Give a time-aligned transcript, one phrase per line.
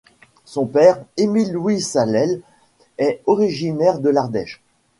[0.45, 2.41] Son père, Émile Louis Salel
[2.97, 4.63] est originaire de l'Ardèche.